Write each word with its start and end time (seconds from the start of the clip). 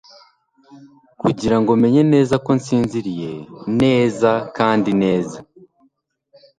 kugirango 1.21 1.71
menye 1.83 2.01
neza 2.13 2.35
ko 2.45 2.49
nsinziriye 2.59 3.31
neza 3.81 4.31
kandi 4.57 4.91
neza 5.01 5.37